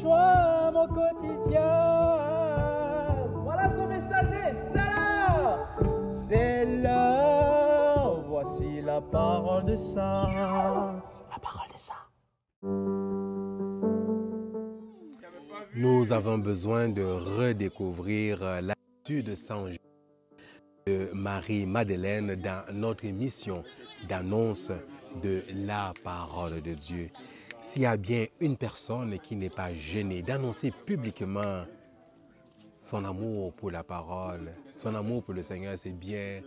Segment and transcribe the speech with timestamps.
[0.00, 1.60] joie mon quotidien.
[3.42, 5.68] Voilà son messager, c'est l'heure.
[6.12, 10.26] C'est l'heure, voici la parole de ça.
[11.30, 11.94] La parole de ça.
[15.76, 19.64] Nous avons besoin de redécouvrir l'attitude de Saint
[20.86, 23.64] de Marie-Madeleine dans notre émission
[24.08, 24.70] d'annonce
[25.22, 27.10] de la parole de Dieu.
[27.64, 31.64] S'il y a bien une personne qui n'est pas gênée d'annoncer publiquement
[32.82, 36.42] son amour pour la parole, son amour pour le Seigneur, c'est bien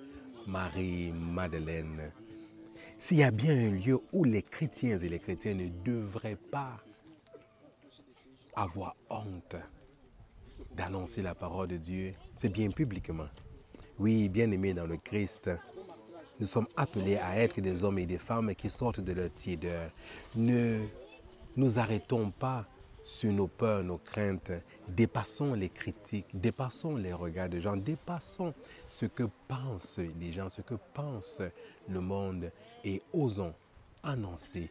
[0.46, 2.12] Marie-Madeleine.
[3.00, 6.78] S'il y a bien un lieu où les chrétiens et les chrétiennes ne devraient pas
[8.56, 9.56] avoir honte
[10.76, 13.28] d'annoncer la parole de Dieu, c'est bien publiquement.
[13.98, 15.50] Oui, bien aimés dans le Christ,
[16.40, 19.90] nous sommes appelés à être des hommes et des femmes qui sortent de leur tiédeur.
[20.36, 20.86] Ne
[21.58, 22.66] nous arrêtons pas
[23.04, 24.52] sur nos peurs, nos craintes.
[24.88, 28.54] Dépassons les critiques, dépassons les regards des gens, dépassons
[28.90, 31.42] ce que pensent les gens, ce que pense
[31.90, 32.52] le monde
[32.84, 33.54] et osons
[34.04, 34.70] annoncer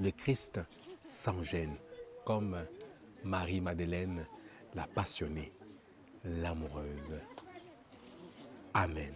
[0.00, 0.60] le Christ
[1.02, 1.76] sans gêne,
[2.24, 2.56] comme
[3.24, 4.26] Marie-Madeleine,
[4.74, 5.52] la passionnée,
[6.24, 7.14] l'amoureuse.
[8.74, 9.14] Amen.